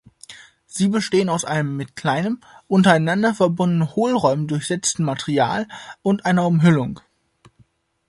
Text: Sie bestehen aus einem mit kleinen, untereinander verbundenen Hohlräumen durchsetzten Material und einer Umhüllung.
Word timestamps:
Sie 0.65 0.87
bestehen 0.87 1.29
aus 1.29 1.45
einem 1.45 1.77
mit 1.77 1.95
kleinen, 1.95 2.43
untereinander 2.67 3.35
verbundenen 3.35 3.95
Hohlräumen 3.95 4.47
durchsetzten 4.47 5.05
Material 5.05 5.67
und 6.01 6.25
einer 6.25 6.47
Umhüllung. 6.47 6.99